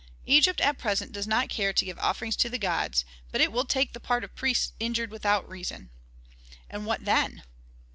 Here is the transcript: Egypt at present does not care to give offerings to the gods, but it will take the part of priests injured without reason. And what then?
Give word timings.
Egypt 0.25 0.59
at 0.61 0.79
present 0.79 1.11
does 1.11 1.27
not 1.27 1.47
care 1.47 1.73
to 1.73 1.85
give 1.85 1.99
offerings 1.99 2.35
to 2.37 2.49
the 2.49 2.57
gods, 2.57 3.05
but 3.31 3.39
it 3.39 3.51
will 3.51 3.65
take 3.65 3.93
the 3.93 3.99
part 3.99 4.23
of 4.23 4.33
priests 4.33 4.73
injured 4.79 5.11
without 5.11 5.47
reason. 5.47 5.91
And 6.71 6.87
what 6.87 7.05
then? 7.05 7.43